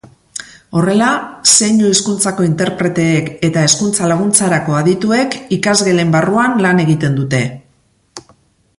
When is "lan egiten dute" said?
6.67-7.47